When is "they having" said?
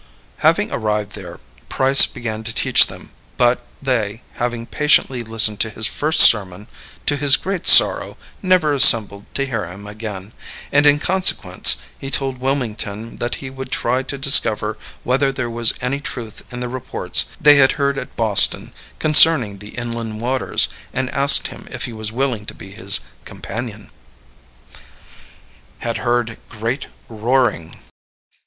3.83-4.65